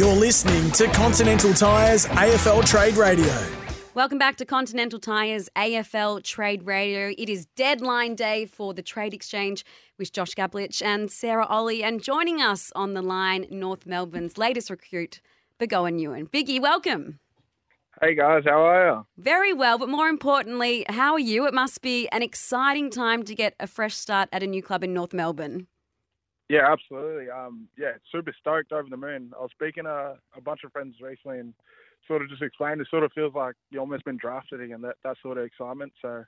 [0.00, 3.30] You're listening to Continental Tires AFL Trade Radio.
[3.92, 7.12] Welcome back to Continental Tires AFL Trade Radio.
[7.18, 9.62] It is deadline day for the trade exchange
[9.98, 11.84] with Josh Gabelich and Sarah Olle.
[11.84, 15.20] And joining us on the line, North Melbourne's latest recruit,
[15.60, 16.30] Bigoa Nyuon.
[16.30, 17.18] Biggie, welcome.
[18.00, 19.06] Hey guys, how are you?
[19.18, 21.46] Very well, but more importantly, how are you?
[21.46, 24.82] It must be an exciting time to get a fresh start at a new club
[24.82, 25.66] in North Melbourne.
[26.50, 27.30] Yeah, absolutely.
[27.30, 29.30] Um, yeah, super stoked over the moon.
[29.38, 31.54] I was speaking to a bunch of friends recently and
[32.08, 34.96] sort of just explained it sort of feels like you almost been drafted again, that,
[35.04, 35.92] that sort of excitement.
[36.02, 36.24] So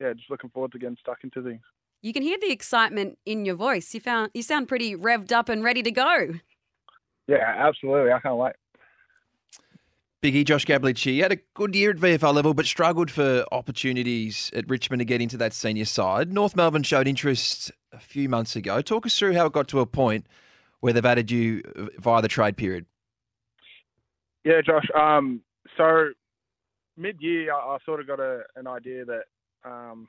[0.00, 1.60] yeah, just looking forward to getting stuck into things.
[2.02, 3.94] You can hear the excitement in your voice.
[3.94, 6.34] You found you sound pretty revved up and ready to go.
[7.28, 8.10] Yeah, absolutely.
[8.10, 8.54] I can't wait.
[10.20, 14.68] Biggie, Josh Gabelich, had a good year at VFL level, but struggled for opportunities at
[14.68, 16.32] Richmond to get into that senior side.
[16.32, 17.70] North Melbourne showed interest
[18.00, 18.80] a few months ago.
[18.80, 20.26] Talk us through how it got to a point
[20.80, 21.62] where they've added you
[21.98, 22.86] via the trade period.
[24.44, 24.86] Yeah, Josh.
[24.98, 25.42] Um,
[25.76, 26.10] so
[26.96, 29.24] mid-year, I, I sort of got a, an idea that
[29.64, 30.08] um,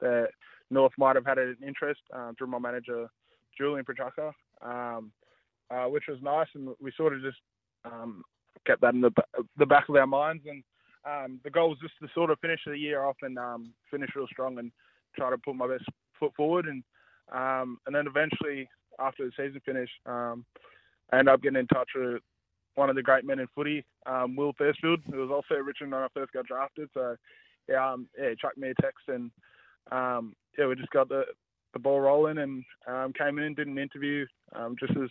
[0.00, 0.28] that
[0.70, 3.08] North might have had an interest uh, through my manager,
[3.56, 5.12] Julian Petracca, um,
[5.70, 7.38] uh, which was nice, and we sort of just
[7.84, 8.22] um,
[8.66, 9.12] kept that in the
[9.56, 10.42] the back of our minds.
[10.46, 10.62] And
[11.04, 14.10] um, the goal was just to sort of finish the year off and um, finish
[14.16, 14.72] real strong and
[15.16, 15.84] try to put my best
[16.18, 16.66] foot forward.
[16.66, 16.82] And
[17.32, 20.44] um, and then eventually, after the season finished, um,
[21.12, 22.22] I ended up getting in touch with
[22.74, 25.92] one of the great men in footy, um, Will Thursfield, who was also at Richmond
[25.92, 26.88] when I first got drafted.
[26.94, 27.16] So
[27.68, 29.30] yeah, um, yeah, he chucked me a text and
[29.90, 31.24] um, yeah, we just got the
[31.74, 35.10] the ball rolling and um, came in, and did an interview, um, just as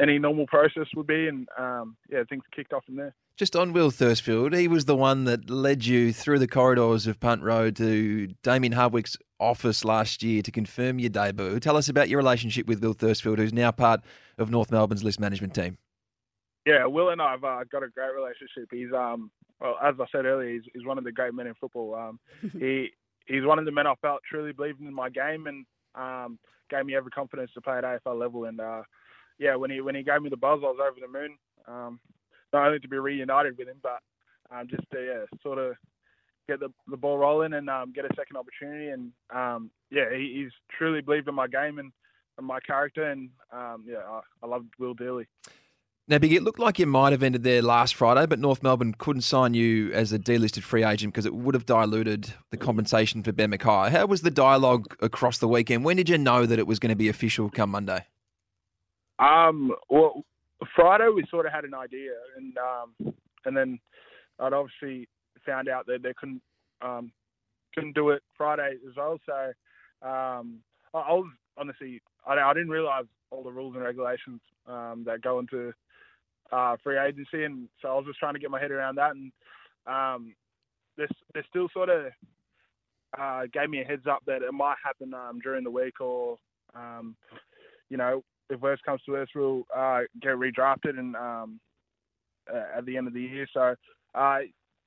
[0.00, 3.14] any normal process would be, and um, yeah, things kicked off from there.
[3.36, 7.20] Just on Will Thursfield, he was the one that led you through the corridors of
[7.20, 11.60] Punt Road to Damien Hardwick's office last year to confirm your debut.
[11.60, 14.00] Tell us about your relationship with Will Thursfield, who's now part
[14.36, 15.78] of North Melbourne's list management team.
[16.66, 18.68] Yeah, Will and I've uh, got a great relationship.
[18.70, 19.30] He's um,
[19.60, 21.94] well, as I said earlier, he's, he's one of the great men in football.
[21.94, 22.20] Um,
[22.58, 22.90] he
[23.26, 26.38] he's one of the men I felt truly believed in my game and um,
[26.70, 28.44] gave me every confidence to play at AFL level.
[28.44, 28.82] And uh,
[29.38, 31.36] yeah, when he when he gave me the buzz, I was over the moon.
[31.66, 32.00] Um,
[32.52, 34.00] not only to be reunited with him, but
[34.50, 35.74] um, just to yeah, sort of
[36.48, 38.88] get the, the ball rolling and um, get a second opportunity.
[38.88, 41.92] And um, yeah, he, he's truly believed in my game and,
[42.38, 43.10] and my character.
[43.10, 45.26] And um, yeah, I, I love Will dearly.
[46.10, 48.94] Now, Big, it looked like you might have ended there last Friday, but North Melbourne
[48.96, 53.22] couldn't sign you as a delisted free agent because it would have diluted the compensation
[53.22, 53.90] for Ben McKay.
[53.90, 55.84] How was the dialogue across the weekend?
[55.84, 58.06] When did you know that it was going to be official come Monday?
[59.18, 60.24] Um, well,
[60.74, 63.78] Friday we sort of had an idea, and um, and then
[64.40, 65.08] I'd obviously
[65.48, 66.42] found out that they couldn't
[66.82, 67.10] um,
[67.74, 69.18] couldn't do it Friday as well.
[69.26, 69.52] So
[70.06, 70.60] um,
[70.94, 75.22] I, I was honestly I, I didn't realise all the rules and regulations um, that
[75.22, 75.72] go into
[76.52, 79.12] uh, free agency, and so I was just trying to get my head around that.
[79.12, 79.32] And
[79.86, 80.34] um,
[80.96, 82.06] this they still sort of
[83.18, 86.36] uh, gave me a heads up that it might happen um, during the week, or
[86.74, 87.16] um,
[87.90, 91.60] you know, if worst comes to worst, we'll uh, get redrafted and um,
[92.52, 93.46] uh, at the end of the year.
[93.52, 93.74] So
[94.14, 94.38] uh,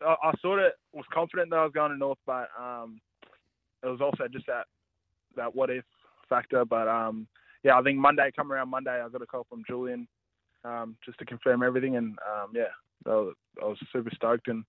[0.06, 3.00] I, I sort of was confident that I was going to North, but um,
[3.84, 4.66] it was also just that
[5.36, 5.84] that what if
[6.30, 6.66] factor.
[6.66, 7.28] But um,
[7.64, 10.08] yeah, I think Monday, come around Monday, I got a call from Julian
[10.64, 12.72] um, just to confirm everything, and um, yeah,
[13.06, 14.64] I was, I was super stoked, and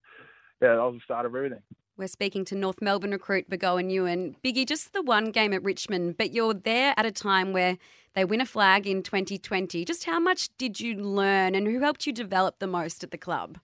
[0.60, 1.62] yeah, that was the start of everything.
[1.99, 4.37] We're speaking to North Melbourne recruit Bigoa Nyuon.
[4.43, 7.76] Biggie, just the one game at Richmond, but you're there at a time where
[8.14, 9.84] they win a flag in 2020.
[9.84, 13.19] Just how much did you learn and who helped you develop the most at the
[13.19, 13.59] club?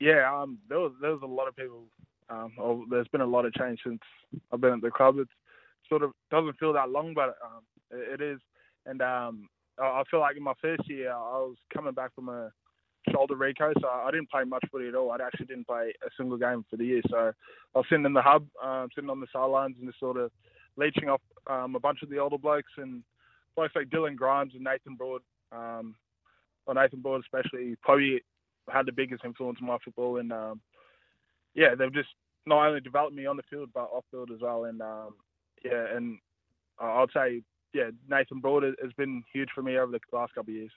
[0.00, 1.84] Yeah, um, there was there was a lot of people.
[2.30, 4.00] Um, there's been a lot of change since
[4.52, 5.18] I've been at the club.
[5.18, 5.28] It
[5.88, 8.40] sort of doesn't feel that long, but um, it, it is.
[8.86, 12.50] And um, I feel like in my first year, I was coming back from a
[13.12, 15.10] shoulder reco, so I didn't play much footy at all.
[15.10, 17.02] I actually didn't play a single game for the year.
[17.10, 17.32] So
[17.74, 20.30] I was sitting in the hub, um, sitting on the sidelines, and just sort of
[20.76, 23.02] leeching off um, a bunch of the older blokes and
[23.56, 25.22] blokes like Dylan Grimes and Nathan Broad.
[25.52, 25.94] Um,
[26.66, 28.22] well, Nathan Broad especially probably
[28.70, 30.60] had the biggest influence on my football, and um,
[31.54, 32.08] yeah, they've just
[32.46, 34.64] not only developed me on the field but off field as well.
[34.64, 35.14] And um,
[35.64, 36.18] yeah, and
[36.78, 37.42] I'll say
[37.74, 40.70] yeah, Nathan Broad has been huge for me over the last couple of years.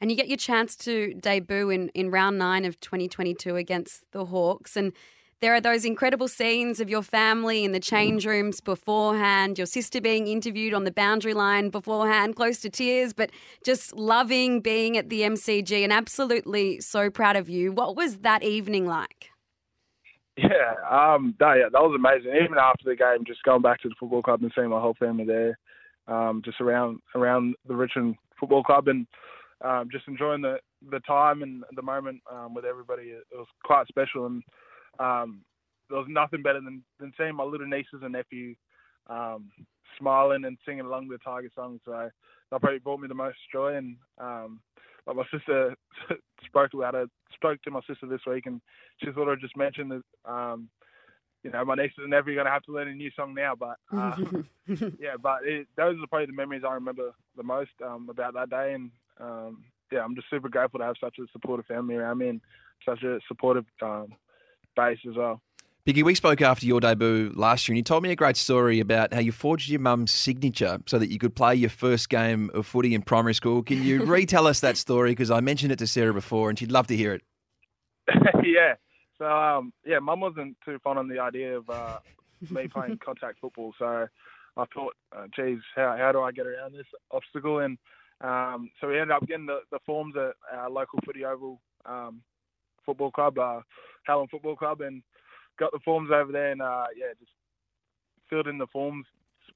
[0.00, 4.26] And you get your chance to debut in, in round nine of 2022 against the
[4.26, 4.76] Hawks.
[4.76, 4.92] And
[5.42, 10.00] there are those incredible scenes of your family in the change rooms beforehand, your sister
[10.00, 13.28] being interviewed on the boundary line beforehand, close to tears, but
[13.64, 17.72] just loving being at the MCG and absolutely so proud of you.
[17.72, 19.30] What was that evening like?
[20.36, 22.40] Yeah, um, that, yeah, that was amazing.
[22.42, 24.94] Even after the game, just going back to the football club and seeing my whole
[24.94, 25.58] family there,
[26.06, 29.06] um, just around around the Richmond Football Club, and
[29.60, 30.56] um, just enjoying the
[30.90, 33.08] the time and the moment um, with everybody.
[33.08, 34.42] It, was quite special, and
[34.98, 35.42] um,
[35.88, 38.54] there was nothing better than, than seeing my little nieces and nephew
[39.08, 39.50] um,
[39.98, 41.80] smiling and singing along the Tiger song.
[41.84, 42.10] So
[42.50, 43.74] that probably brought me the most joy.
[43.76, 44.60] And um,
[45.06, 45.74] like my sister
[46.46, 48.60] spoke about it, spoke to my sister this week, and
[49.02, 50.30] she sort of just mentioned that.
[50.30, 50.68] Um,
[51.44, 53.34] you know, my nieces and nephew are going to have to learn a new song
[53.34, 54.16] now, but uh,
[55.00, 58.48] yeah, but it, those are probably the memories I remember the most um, about that
[58.48, 62.18] day, and um, yeah, I'm just super grateful to have such a supportive family around
[62.18, 62.40] me and
[62.86, 64.14] such a supportive um,
[64.76, 65.40] base as well.
[65.84, 68.78] Biggie, we spoke after your debut last year, and you told me a great story
[68.78, 72.52] about how you forged your mum's signature so that you could play your first game
[72.54, 73.64] of footy in primary school.
[73.64, 75.10] Can you retell us that story?
[75.10, 77.22] Because I mentioned it to Sarah before, and she'd love to hear it.
[78.44, 78.74] yeah.
[79.18, 81.98] So, um, yeah, mum wasn't too fond on the idea of uh,
[82.48, 83.74] me playing contact football.
[83.76, 84.06] So
[84.56, 87.58] I thought, uh, geez, how, how do I get around this obstacle?
[87.58, 87.76] And
[88.20, 92.22] um, so we ended up getting the, the forms at our local footy oval um,
[92.84, 93.60] football club, uh,
[94.04, 95.02] Hallam Football Club, and
[95.58, 97.32] got the forms over there and uh, yeah, just
[98.28, 99.06] filled in the forms,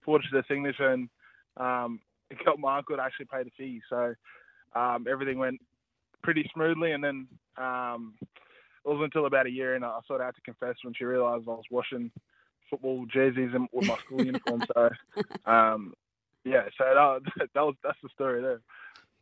[0.04, 1.08] forged the signature, and
[1.56, 2.00] um,
[2.30, 3.80] it got my uncle to actually pay the fee.
[3.88, 4.14] So
[4.74, 5.60] um, everything went
[6.22, 7.26] pretty smoothly, and then
[7.56, 10.94] um, it wasn't until about a year, and I sort of had to confess when
[10.94, 12.10] she realised I was washing
[12.68, 14.64] football jerseys with my school uniform.
[14.74, 14.90] So
[15.50, 15.94] um,
[16.44, 18.60] yeah, so that, that was that's the story there.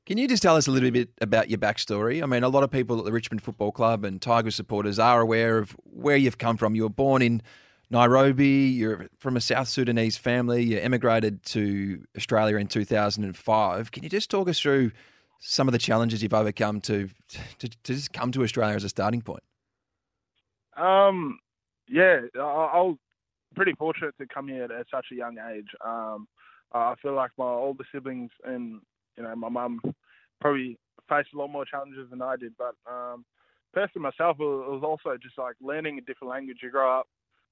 [0.07, 2.23] Can you just tell us a little bit about your backstory?
[2.23, 5.23] I mean, a lot of people at the Richmond Football Club and Tiger supporters are
[5.23, 6.75] aware of where you've come from.
[6.75, 7.41] You were born in
[7.89, 13.93] Nairobi, you're from a South Sudanese family, you emigrated to Australia in 2005.
[13.93, 14.93] Can you just talk us through
[15.41, 17.09] some of the challenges you've overcome to
[17.59, 19.43] to, to just come to Australia as a starting point?
[20.77, 21.39] Um,
[21.89, 22.97] yeah, I, I was
[23.55, 25.69] pretty fortunate to come here at, such a young age.
[25.85, 26.29] Um,
[26.73, 28.81] I feel like my older siblings and
[29.17, 29.81] you know my mum
[30.41, 30.79] probably
[31.09, 32.53] faced a lot more challenges than I did.
[32.59, 33.25] But um,
[33.73, 36.59] personally myself, it was also just like learning a different language.
[36.63, 37.07] You grow up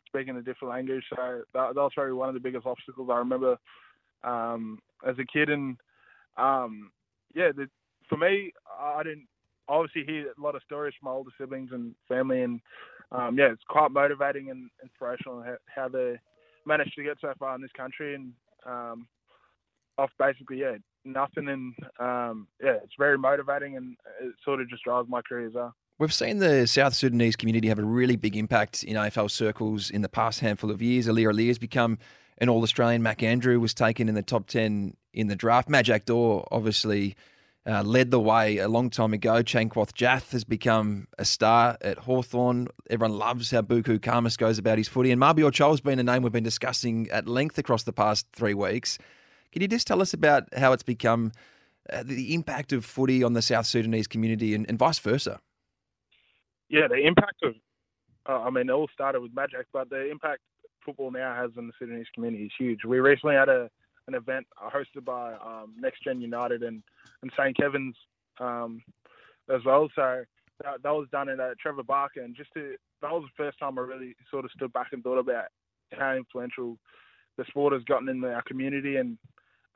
[0.06, 3.18] speaking a different language, so that, that was probably one of the biggest obstacles I
[3.18, 3.56] remember
[4.24, 5.48] um, as a kid.
[5.48, 5.76] And
[6.36, 6.90] um,
[7.34, 7.68] yeah, the,
[8.08, 9.26] for me, I didn't
[9.68, 12.60] obviously hear a lot of stories from my older siblings and family, and
[13.10, 16.16] um, yeah, it's quite motivating and inspirational how, how they
[16.66, 18.32] managed to get so far in this country and
[18.66, 19.06] um,
[19.98, 24.84] off basically yeah nothing and um, yeah it's very motivating and it sort of just
[24.84, 25.74] drives my career as well.
[25.98, 30.02] We've seen the South Sudanese community have a really big impact in AFL circles in
[30.02, 31.06] the past handful of years.
[31.06, 31.98] Aliir has become
[32.38, 33.02] an All Australian.
[33.02, 35.68] Mac Andrew was taken in the top 10 in the draft.
[35.68, 37.14] Majak Daw obviously
[37.66, 39.42] uh, led the way a long time ago.
[39.42, 42.68] Changkuoth Jath has become a star at Hawthorn.
[42.90, 45.12] Everyone loves how Buku Khamis goes about his footy.
[45.12, 48.26] And Mabior Chol has been a name we've been discussing at length across the past
[48.32, 48.98] three weeks.
[49.52, 51.32] Can you just tell us about how it's become
[51.90, 55.40] uh, the impact of footy on the South Sudanese community and, and vice versa?
[56.68, 57.54] Yeah, the impact of,
[58.28, 60.40] uh, I mean, it all started with Majak, but the impact
[60.84, 62.80] football now has on the Sudanese community is huge.
[62.84, 63.70] We recently had a
[64.08, 66.82] an event hosted by um, Next Gen United and,
[67.22, 67.56] and St.
[67.56, 67.94] Kevin's
[68.40, 68.82] um,
[69.48, 69.88] as well.
[69.94, 70.24] So
[70.62, 73.58] that, that was done in uh, Trevor Barker, and just to, that was the first
[73.58, 75.46] time I really sort of stood back and thought about
[75.92, 76.78] how influential
[77.38, 79.18] the sport has gotten in our community and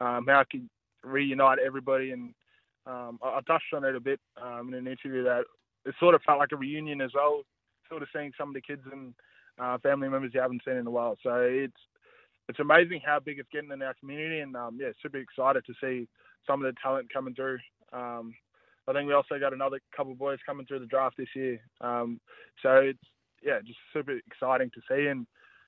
[0.00, 0.68] um, how it could
[1.02, 2.12] reunite everybody.
[2.12, 2.34] And
[2.86, 5.44] um, I, I, touched on it a bit um, in an interview that
[5.84, 7.42] it sort of felt like a reunion as well,
[7.88, 9.14] sort of seeing some of the kids and
[9.58, 11.16] uh, family members you haven't seen in a while.
[11.22, 11.76] So it's
[12.48, 15.74] it's amazing how big it's getting in our community, and um, yeah, super excited to
[15.80, 16.08] see
[16.46, 17.58] some of the talent coming through.
[17.92, 18.34] Um,
[18.88, 21.58] I think we also got another couple of boys coming through the draft this year.
[21.80, 22.20] Um,
[22.62, 22.98] so it's
[23.42, 25.26] yeah, just super exciting to see, and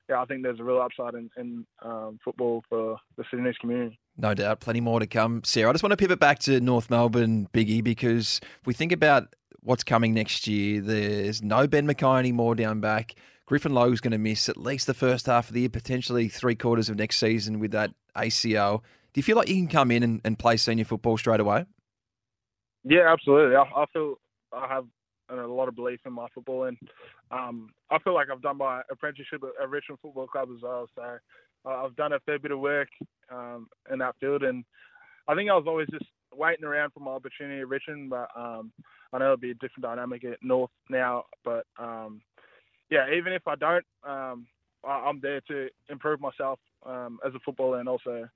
[0.09, 3.99] yeah, I think there's a real upside in, in um, football for the Sudanese community.
[4.21, 5.43] No doubt, plenty more to come.
[5.45, 8.91] Sarah, I just want to pivot back to North Melbourne, Biggie, because if we think
[8.91, 13.15] about what's coming next year, there's no Ben McKay anymore down back.
[13.47, 16.57] Griffin Logue's going to miss at least the first half of the year, potentially three
[16.57, 18.83] quarters of next season with that ACL.
[19.13, 21.65] Do you feel like you can come in and, and play senior football straight away?
[22.83, 23.55] Yeah, absolutely.
[23.55, 24.17] I, I feel
[24.53, 24.85] I have
[25.31, 26.77] a lot of belief in my football, and
[27.31, 30.89] um, I feel like I've done my apprenticeship at Richmond Football Club as well.
[30.95, 31.19] So
[31.69, 32.89] I've done a fair bit of work
[33.31, 34.65] um, in that field, and
[35.29, 38.73] I think I was always just waiting around for my opportunity at Richmond, but um,
[39.13, 41.25] I know it'll be a different dynamic at North now.
[41.45, 42.21] But um,
[42.91, 44.47] yeah, even if I don't, um,
[44.87, 48.29] I, am there to improve myself um, as a footballer and also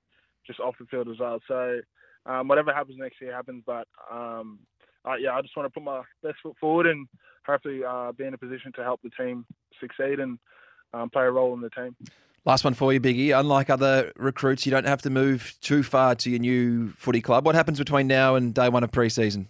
[0.45, 1.39] just off the field as well.
[1.47, 1.79] So
[2.25, 6.01] um, whatever happens next year happens, but uh, yeah, I just want to put my
[6.21, 7.07] best foot forward and
[7.45, 9.45] hopefully uh, be in a position to help the team
[9.79, 10.37] succeed and
[11.11, 11.95] play a role in the team.
[12.45, 13.37] Last one for you, Biggie.
[13.37, 17.45] Unlike other recruits, you don't have to move too far to your new footy club.
[17.45, 19.47] What happens between now and day one of pre-season?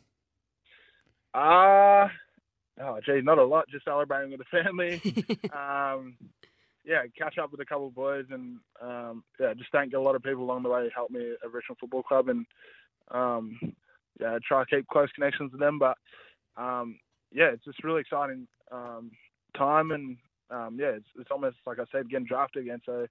[1.34, 2.08] Uh,
[2.80, 3.68] oh, geez, not a lot.
[3.70, 5.02] Just celebrating with the family.
[5.54, 6.16] um,
[6.86, 10.16] yeah, catch up with a couple of boys, and um, yeah, just thank a lot
[10.16, 12.46] of people along the way who helped me at Richmond Football Club, and
[13.10, 13.58] um,
[14.20, 15.80] yeah, try to keep close connections with them.
[15.80, 15.98] But
[16.58, 17.00] um,
[17.32, 19.12] yeah, it's just really exciting um,
[19.58, 20.18] time, and
[20.54, 22.82] um, yeah, it's, it's almost like I said, getting drafted again.
[22.86, 23.06] So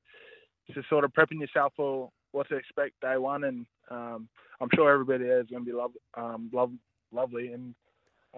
[0.66, 4.28] it's just sort of prepping yourself for what to expect day one, and um,
[4.60, 6.70] I'm sure everybody there is going to be love, um, love,
[7.12, 7.74] lovely, and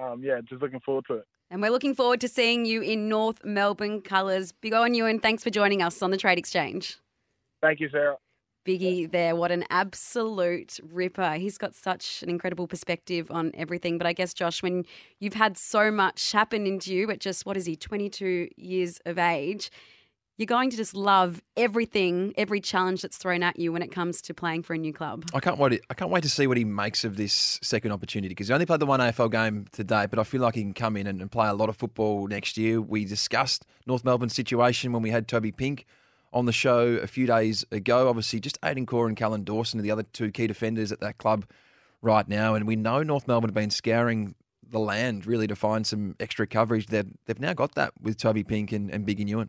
[0.00, 1.26] um, yeah, just looking forward to it.
[1.50, 4.52] And we're looking forward to seeing you in North Melbourne colours.
[4.52, 6.98] Bigoa Nyuon, and thanks for joining us on the Trade Exchange.
[7.62, 8.16] Thank you, Sarah.
[8.64, 9.36] Biggie there.
[9.36, 11.34] What an absolute ripper.
[11.34, 13.98] He's got such an incredible perspective on everything.
[13.98, 14.84] But I guess, Josh, when
[15.20, 19.18] you've had so much happen into you at just, what is he, 22 years of
[19.18, 19.70] age,
[20.36, 24.20] you're going to just love everything, every challenge that's thrown at you when it comes
[24.22, 25.24] to playing for a new club.
[25.32, 25.80] I can't wait.
[25.90, 28.66] I can't wait to see what he makes of this second opportunity because he only
[28.66, 31.20] played the one AFL game today, but I feel like he can come in and,
[31.20, 32.80] and play a lot of football next year.
[32.80, 35.86] We discussed North Melbourne's situation when we had Toby Pink
[36.34, 38.08] on the show a few days ago.
[38.08, 41.16] Obviously, just Aidan Corr and Callan Dawson are the other two key defenders at that
[41.16, 41.46] club
[42.02, 42.54] right now.
[42.54, 44.34] And we know North Melbourne have been scouring
[44.68, 46.88] the land really to find some extra coverage.
[46.88, 49.48] They've, they've now got that with Toby Pink and, and Biggie Nyuon.